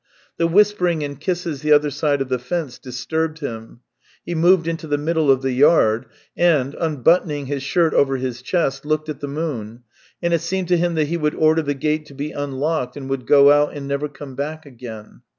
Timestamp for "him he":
3.37-4.33